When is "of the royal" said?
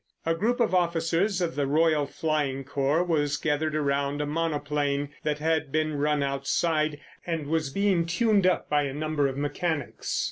1.41-2.07